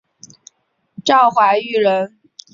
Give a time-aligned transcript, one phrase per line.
[1.05, 2.17] 赵怀玉人。